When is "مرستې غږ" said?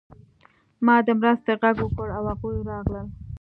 1.19-1.77